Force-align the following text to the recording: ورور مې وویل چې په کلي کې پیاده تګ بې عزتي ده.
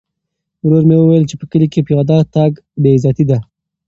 ورور 0.65 0.83
مې 0.89 0.97
وویل 0.99 1.23
چې 1.29 1.35
په 1.39 1.45
کلي 1.51 1.67
کې 1.73 1.85
پیاده 1.87 2.17
تګ 2.35 2.51
بې 2.81 2.91
عزتي 2.95 3.25
ده. 3.31 3.37